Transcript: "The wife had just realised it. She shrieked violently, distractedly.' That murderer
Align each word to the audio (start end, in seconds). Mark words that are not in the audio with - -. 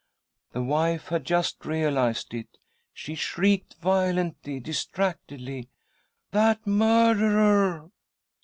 "The 0.53 0.63
wife 0.63 1.09
had 1.09 1.25
just 1.25 1.63
realised 1.63 2.33
it. 2.33 2.57
She 2.91 3.13
shrieked 3.13 3.75
violently, 3.75 4.59
distractedly.' 4.59 5.69
That 6.31 6.65
murderer 6.65 7.91